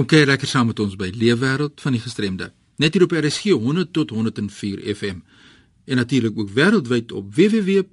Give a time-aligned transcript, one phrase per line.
[0.00, 2.46] Kom kyk lekker saam met ons by Leefwêreld van die Gestremde.
[2.80, 5.20] Net hier op RSG 100 tot 104 FM.
[5.84, 7.92] En natuurlik ook wêreldwyd op www.rsg.co.za.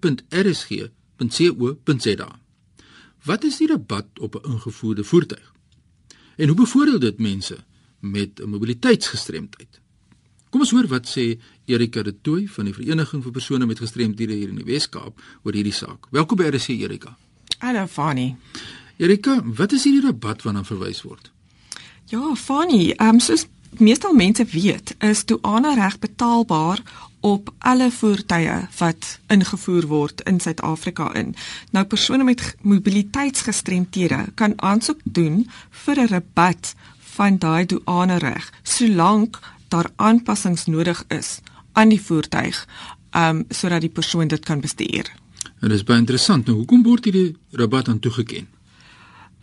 [3.28, 5.52] Wat is die rabat op 'n ingevoerde voertuig?
[6.38, 7.58] En hoe bevoordeel dit mense
[8.00, 9.82] met 'n mobiliteitsgestremdheid?
[10.50, 14.34] Kom ons hoor wat sê Erika de Tooy van die Vereniging vir persone met gestremdhede
[14.34, 16.08] hier in die Wes-Kaap oor hierdie saak.
[16.12, 17.18] Welkom by RSG Erika.
[17.58, 18.36] Hallo Fani.
[18.98, 21.36] Erika, wat is hierdie rabat waarna verwys word?
[22.10, 23.46] Ja, Fani, ehm um, soos
[23.78, 26.80] meestal mense weet, is douane reg betaalbaar
[27.20, 31.34] op alle voertuie wat ingevoer word in Suid-Afrika in.
[31.72, 36.76] Nou persone met mobiliteitsgestremthede kan aansoek doen vir 'n rabat
[37.18, 41.40] van daai douane reg, solank daar aanpassings nodig is
[41.72, 42.68] aan die voertuig,
[43.12, 45.12] um sodat die persoon dit kan bestuur.
[45.60, 46.46] Dit is baie interessant.
[46.46, 48.48] Nou, hoekom word hierdie rabat aan toegeken?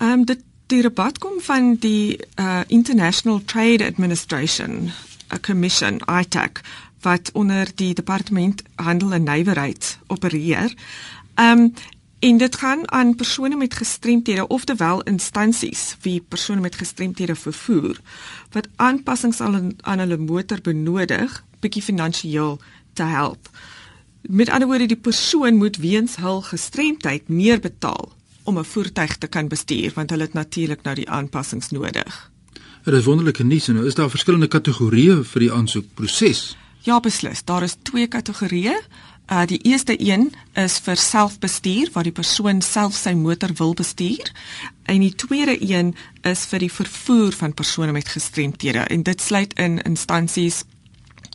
[0.00, 4.90] Um dit die rabat kom van die uh, International Trade Administration,
[5.28, 6.60] 'n commission, ITAC,
[7.00, 10.74] wat onder die Departement Handel en Nywerheid opereer.
[11.34, 11.74] Um
[12.18, 18.00] en dit gaan aan persone met gestremthede ofterwel instansies wie persone met gestremthede vervoer
[18.50, 22.60] wat aanpassings aan aan hulle motor benodig, bietjie finansiëel
[22.92, 23.50] te help.
[24.20, 28.12] Met ander woorde, die persoon moet weens hul gestremdheid meer betaal
[28.44, 32.30] om 'n voertuig te kan bestuur want hulle het natuurlik nou die aanpassings nodig.
[32.84, 36.56] Dit is wonderlike nuus en nou is daar verskillende kategorieë vir die aansoekproses.
[36.84, 37.44] Ja, beslis.
[37.44, 38.76] Daar is twee kategorieë.
[39.32, 44.32] Uh die eerste een is vir selfbestuur waar die persoon self sy motor wil bestuur.
[44.82, 49.54] En die tweede een is vir die vervoer van persone met gestremthede en dit sluit
[49.54, 50.64] in instansies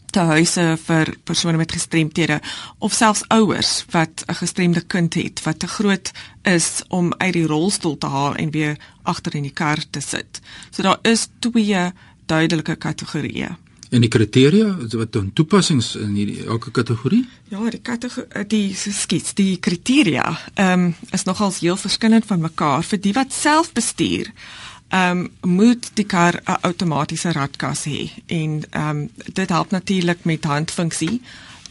[0.10, 2.40] te huise vir persone met gestremthede
[2.80, 6.12] of selfs ouers wat 'n gestremde kind het wat te groot
[6.44, 10.42] is om uit die rolstoel te haal en weer agter in die kar te sit.
[10.72, 11.92] So daar is twee
[12.26, 13.58] duidelike kategorieë.
[13.90, 17.30] En die kriteria wat dan toepassings in hierdie elke kategorie?
[17.48, 22.84] Ja, die kategorie die skets, die kriteria ehm um, is nogals heel verskillend van mekaar
[22.84, 28.64] vir die wat self bestuur ehm um, moet die kar 'n outomatiese ratkas hê en
[28.70, 31.22] ehm um, dit help natuurlik met handfunksie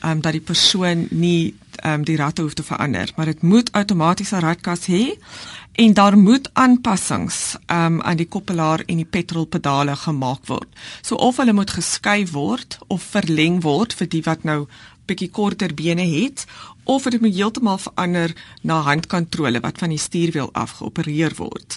[0.01, 3.43] ehm um, dat die persoon nie ehm um, die ratte hoef te verander maar dit
[3.43, 5.19] moet outomatiese ratkas hê
[5.73, 10.69] en daar moet aanpassings ehm um, aan die koppelaar en die petrolpedale gemaak word
[11.03, 14.67] so of hulle moet geskuif word of verleng word vir die wat nou
[15.09, 16.45] bietjie korter bene het
[16.89, 21.77] of dit moet heeltemal verander na handkontrole wat van die stuurwiel af geopereer word.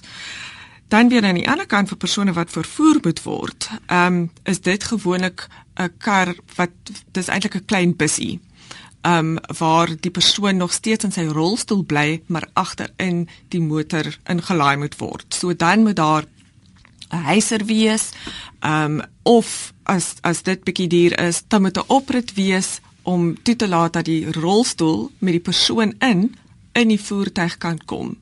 [0.91, 4.59] Dan weer aan die ander kant vir persone wat vervoer moet word, ehm um, is
[4.59, 5.47] dit gewoonlik
[5.79, 6.73] 'n kar wat
[7.15, 8.39] dis eintlik 'n klein bussie.
[9.01, 14.17] Ehm um, waar die persoon nog steeds in sy rolstoel bly, maar agterin die motor
[14.27, 15.25] ingelaai moet word.
[15.33, 16.25] So dan moet daar
[17.09, 18.09] 'n heiser wees,
[18.59, 23.43] ehm um, of as as dit bietjie duur is, dan moet 'n oprit wees om
[23.43, 26.35] toe te laat dat die rolstoel met die persoon in
[26.71, 28.20] in die voertuig kan kom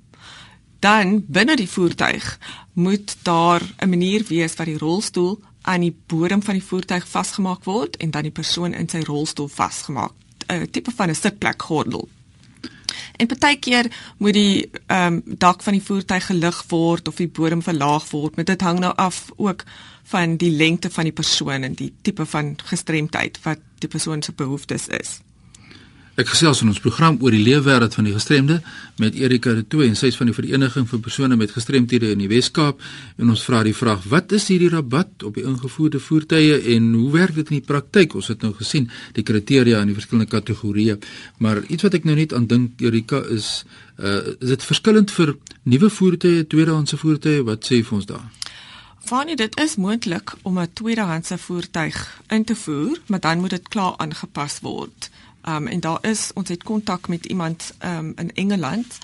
[0.80, 2.40] dan binne die voertuig
[2.74, 7.64] moet daar 'n manier wees waar die rolstoel aan die bodem van die voertuig vasgemaak
[7.64, 10.12] word en dan die persoon in sy rolstoel vasgemaak
[10.48, 12.10] 'n tipe van 'n sitplek gordel.
[13.16, 17.62] En partykeer moet die ehm um, dak van die voertuig gelig word of die bodem
[17.62, 19.64] verlaag word, maar dit hang nou af ook
[20.04, 24.32] van die lengte van die persoon en die tipe van gestremdheid wat die persoon se
[24.32, 25.20] behoeftes is.
[26.20, 28.58] Ek gesels in ons program oor die leefwêreld van die gestremde
[29.00, 32.20] met Erika de Tooy en sy is van die vereniging vir persone met gestremthede in
[32.20, 32.82] die Wes-Kaap.
[33.24, 37.14] En ons vra die vraag wat is hierdie rabat op die ingevoerde voertuie en hoe
[37.14, 38.18] werk dit in die praktyk?
[38.20, 40.98] Ons het nou gesien die kriteria in die verskillende kategorieë.
[41.40, 43.64] Maar iets wat ek nou net aan dink Erika is
[43.96, 45.38] uh, is dit verskillend vir
[45.72, 47.46] nuwe voertuie tweedehandse voertuie?
[47.48, 48.28] Wat sê vir ons daar?
[49.08, 51.96] Vanie dit is moontlik om 'n tweedehandse voertuig
[52.28, 55.09] in te voer maar dan moet dit klaar aangepas word
[55.48, 58.98] Um en daar is ons het kontak met iemand um in Engeland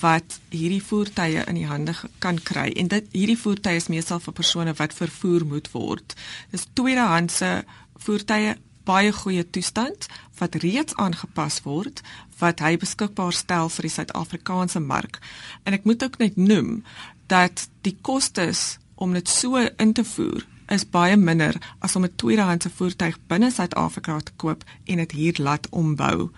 [0.00, 4.32] wat hierdie voertuie in die hande kan kry en dit hierdie voertuie is meestal vir
[4.32, 6.14] persone wat vervoer moet word.
[6.50, 7.64] Dis tweedehandse
[7.98, 8.54] voertuie
[8.86, 10.06] baie goeie toestand
[10.38, 12.02] wat reeds aangepas word
[12.40, 15.18] wat hy beskikbaar stel vir die Suid-Afrikaanse mark.
[15.64, 16.80] En ek moet ook net noem
[17.28, 22.16] dat die kostes om dit so in te voer is baie minder as om 'n
[22.16, 26.30] tweedehandse voertuig binne Suid-Afrika te koop en dit hier laat ombou.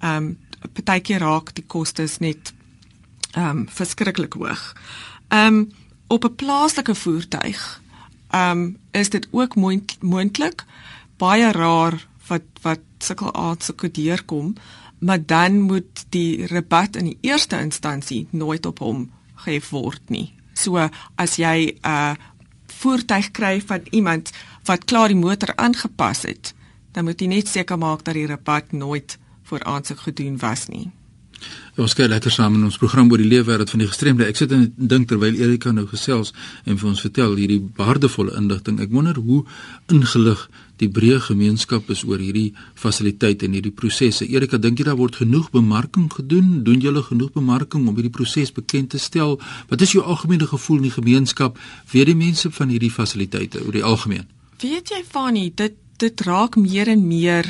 [0.00, 0.38] Ehm um,
[0.72, 2.52] partykeer raak die kostes net
[3.32, 4.74] ehm um, verskriklik hoog.
[5.28, 5.72] Ehm um,
[6.06, 7.80] op 'n plaaslike voertuig
[8.30, 9.54] ehm um, is dit ook
[10.00, 10.64] moontlik
[11.16, 14.54] baie rar wat wat sukkel aard sukkel deurkom,
[14.98, 20.34] maar dan moet die rabat in die eerste instansie nooit op hom gehef word nie.
[20.54, 22.14] So as jy 'n uh,
[22.86, 24.30] voertuig kry van iemand
[24.68, 26.52] wat klaar die motor aangepas het,
[26.94, 29.18] dan moet jy net seker maak dat die rabat nooit
[29.48, 30.86] voor aansoek gedoen was nie.
[31.76, 34.24] Ons kyk lekker saam in ons program oor die leefwêreld van die gestremde.
[34.24, 36.32] Ek sit en dink terwyl Erika nou gesels
[36.64, 38.78] en vir ons vertel hierdie waardevolle inligting.
[38.80, 39.42] Ek wonder hoe
[39.92, 40.46] ingelig
[40.80, 44.24] die breë gemeenskap is oor hierdie fasiliteite en hierdie prosesse.
[44.24, 46.62] Erika, dink jy daar word genoeg bemarking gedoen?
[46.64, 49.36] Doen julle genoeg bemarking om hierdie proses bekend te stel?
[49.68, 51.60] Wat is jou algemene gevoel in die gemeenskap
[51.92, 54.24] vir die mense van hierdie fasiliteite oor die algemeen?
[54.64, 57.48] Weet jy Fanie, dit dit raak meer en meer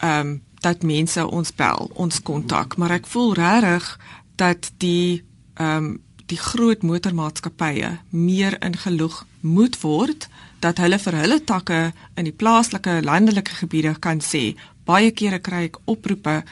[0.00, 3.98] ehm um, dat mense ons bel, ons kontak, maar ek voel regtig
[4.36, 5.22] dat die
[5.54, 5.96] ehm um,
[6.28, 10.26] die groot motormaatskappye meer ingeloeg moet word
[10.60, 11.78] dat hulle vir hulle takke
[12.20, 14.42] in die plaaslike landelike gebiede kan sê
[14.88, 16.42] baie kere kry ek oproepe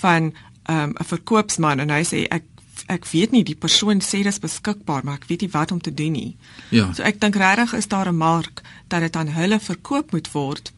[0.00, 2.44] van ehm, 'n um, verkoopsman en hy sê ek
[2.88, 5.94] ek weet nie die persoon sê dis beskikbaar maar ek weet nie wat om te
[5.94, 6.36] doen nie.
[6.70, 6.92] Ja.
[6.94, 10.72] So ek dink regtig is daar 'n mark dat dit aan hulle verkoop moet word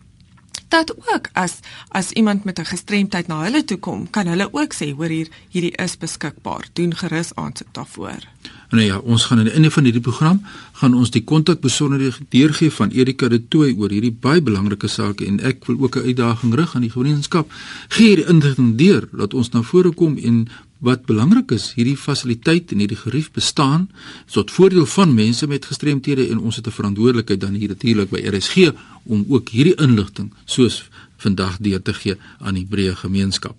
[0.68, 4.74] dat ook as as iemand met 'n gestremdheid na hulle toe kom, kan hulle ook
[4.74, 6.64] sê hoor hier hierdie is beskikbaar.
[6.72, 8.22] Doen gerus aansoek daarvoor.
[8.70, 10.42] Nou ja, ons gaan in die einde van hierdie program
[10.72, 15.40] gaan ons die kontakbesonderhede deurgee van Erika de Tooy oor hierdie baie belangrike saak en
[15.40, 17.52] ek wil ook 'n uitdaging rig aan die gemeenskap.
[17.88, 20.48] Gee hierdie inligting deur dat ons na vore kom en
[20.78, 23.88] wat belangrik is, hierdie fasiliteit en hierdie gerief bestaan
[24.30, 28.20] tot voordeel van mense met gestremthede en ons het 'n verantwoordelikheid dan hier natuurlik by
[28.20, 28.72] RSG
[29.08, 30.84] om ook hierdie inligting soos
[31.18, 33.58] vandag deur te gee aan die breë gemeenskap.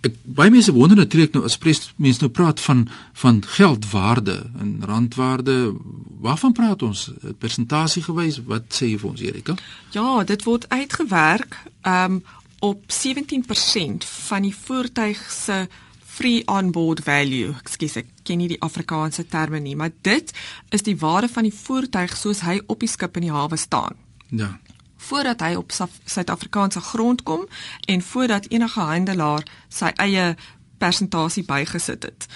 [0.00, 2.86] Ek baie mense wonder natuurlik nou as pres mense nou praat van
[3.20, 5.56] van geldwaarde en randwaarde,
[6.24, 7.10] waarvan praat ons?
[7.38, 9.56] Persentasie gewys, wat sê jy vir ons Erika?
[9.92, 12.22] Ja, dit word uitgewerk um
[12.60, 15.62] op 17% van die voertuig se
[16.04, 17.54] free on board value.
[17.62, 20.32] Ekskuus, ek ken nie die Afrikaanse terme nie, maar dit
[20.68, 23.96] is die waarde van die voertuig soos hy op die skip in die hawe staan.
[24.30, 24.58] Ja.
[24.96, 25.72] Voordat hy op
[26.04, 27.46] Suid-Afrikaanse grond kom
[27.80, 30.34] en voordat enige handelaar sy eie
[30.78, 32.26] persentasie bygesit het.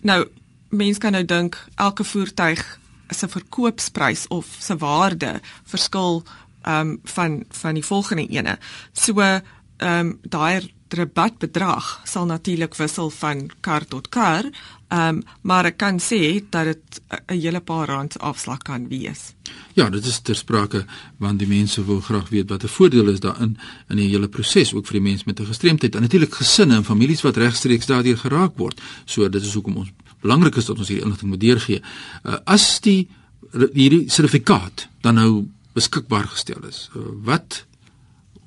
[0.00, 0.24] Nou,
[0.68, 2.64] mense kan nou dink elke voertuig
[3.08, 6.22] se verkoopsprys of se waarde verskil
[6.64, 8.58] ehm um, van van die volgende ene.
[8.92, 9.42] So ehm
[9.78, 14.46] um, daai rabatbedrag sal natuurlik wissel van kar tot kar,
[14.88, 19.34] um, maar ek kan sê dat dit 'n hele paar rand afslag kan wees.
[19.74, 20.84] Ja, dit is ter sprake
[21.18, 23.58] want die mense wil graag weet wat 'n voordeel is daarin
[23.88, 26.84] in die hele proses ook vir die mense met 'n gestremdheid en natuurlik gesinne en
[26.84, 28.80] families wat regstreeks daardeur geraak word.
[29.04, 31.82] So dit is hoekom ons belangrik is dat ons hierdie inligting moet deurgee.
[32.24, 33.08] Uh, as die
[33.52, 37.64] hierdie sertifikaat dan nou beskikbaar gestel is, uh, wat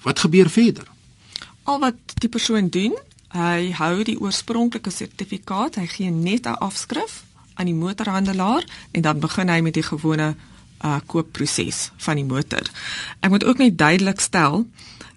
[0.01, 0.87] wat gebeur verder?
[1.67, 2.93] Al wat die persoon doen,
[3.35, 7.25] hy hou die oorspronklike sertifikaat, hy gee net 'n afskrif
[7.59, 10.35] aan die motorhandelaar en dan begin hy met die gewone
[10.83, 12.63] uh koopproses van die motor.
[13.19, 14.67] Ek moet ook net duidelik stel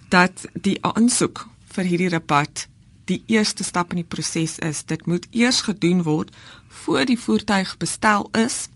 [0.08, 2.67] dat die aansoek vir hierdie rabat
[3.05, 4.82] die eerste stap in die proses is.
[4.85, 6.35] Dit moet eers gedoen word
[6.69, 8.69] voor die voertuig bestel is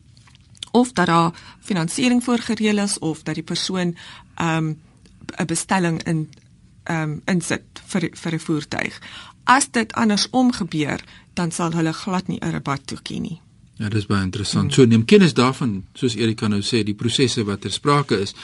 [0.70, 3.96] of dat daar finansiering voorgereël is of dat die persoon
[4.38, 4.78] um
[5.38, 6.28] 'n bestelling in
[6.84, 9.00] ehm um, insit vir vir 'n voertuig.
[9.44, 11.00] As dit andersom gebeur,
[11.34, 13.40] dan sal hulle glad nie 'n rabat toeken nie.
[13.74, 14.64] Ja, dis baie interessant.
[14.64, 14.72] Hmm.
[14.72, 18.34] So neem kennis daarvan, soos Erika nou sê, die prosesse wat ter sprake is.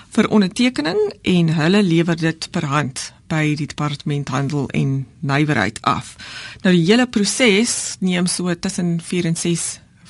[0.09, 6.15] vir ondertekening en hulle lewer dit per hand by die departement handel en nywerheid af.
[6.63, 9.67] Nou die hele proses neem so tussen 4 en 6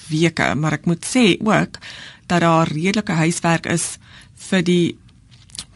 [0.09, 1.81] weke, maar ek moet sê ook
[2.27, 3.97] dat daar redelike huiswerk is
[4.49, 4.97] vir die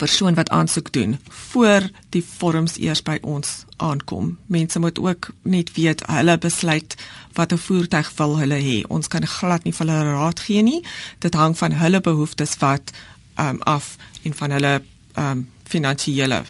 [0.01, 4.38] persoon wat aansoek doen voor die vorms eers by ons aankom.
[4.48, 6.95] Mense moet ook net weet hulle besluit
[7.38, 8.77] watter voertuig wil hulle hê.
[8.89, 10.81] Ons kan glad nie vir hulle raad gee nie.
[11.24, 12.93] Dit hang van hulle behoeftes wat
[13.38, 13.95] um, af
[14.25, 14.74] en van hulle
[15.21, 16.43] um, finansiële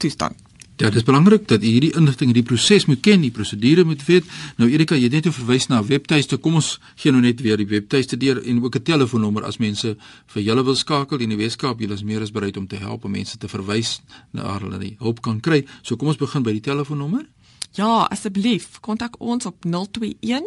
[0.00, 0.48] toestand.
[0.80, 4.00] Ja, dit is belangrik dat u hierdie inligting, die proses moet ken, die prosedure moet
[4.06, 4.24] weet.
[4.56, 6.36] Nou Erika, jy het net verwys na 'n webtuiste.
[6.36, 9.96] Kom ons gee nou net weer die webtuiste deur en ook 'n telefoonnommer as mense
[10.26, 11.80] vir julle wil skakel in die Weskaap.
[11.80, 14.96] Julle is meer as bereid om te help om mense te verwys na hulle die
[14.98, 15.66] hulp kan kry.
[15.82, 17.26] So kom ons begin by die telefoonnommer.
[17.72, 20.44] Ja, asseblief, kontak ons op 021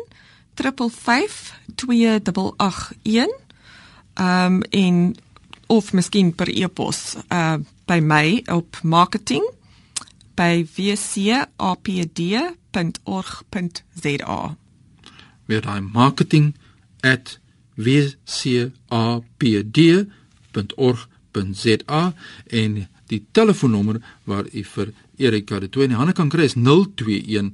[0.53, 2.91] 355 2881.
[4.13, 5.15] Ehm um, en
[5.67, 9.51] of miskien per e-pos uh by my op marketing
[10.35, 11.67] by wcapd.org.za.
[15.45, 16.55] Weer daai marketing
[16.99, 17.39] at
[17.75, 19.23] wcapd.org.za
[22.47, 26.55] en die telefoonnommer waar u vir Erika de Tooi in die hande kan kry is
[26.55, 27.51] 021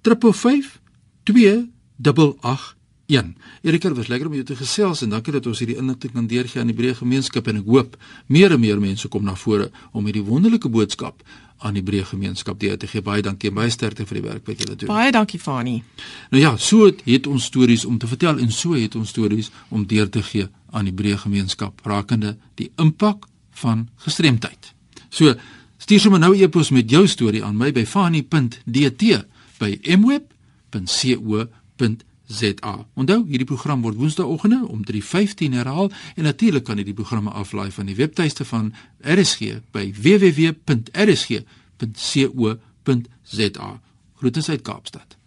[0.00, 0.80] 355
[1.22, 3.36] 288 1.
[3.62, 6.26] Erika, dit was lekker om jou te gesels en dankie dat ons hierdie inligting kan
[6.26, 9.70] deurgee aan die breë gemeenskap en ek hoop meer en meer mense kom na vore
[9.92, 11.22] om hierdie wonderlike boodskap
[11.62, 13.02] aan die breë gemeenskap deur te gee.
[13.04, 14.90] Baie dankie en baie sterkte vir die werk wat julle doen.
[14.90, 15.82] Baie dankie Fani.
[16.30, 19.86] Nou ja, so het ons stories om te vertel en so het ons stories om
[19.86, 23.26] deur te gee aan die breë gemeenskap rakende die impak
[23.62, 24.72] van gestremdheid.
[25.10, 25.34] So
[25.78, 29.24] stuur sommer nou 'n e-pos met jou storie aan my by fani.dt
[29.58, 31.50] by mweb.co.za
[32.32, 32.86] ZA.
[32.94, 37.70] Onthou, hierdie program word Woensdaeoggende om 3:15 herhaal en natuurlik kan jy die programme aflaai
[37.70, 41.50] van die webtuiste van RSG by www.rsg.co.za.
[44.14, 45.21] Groete uit Kaapstad.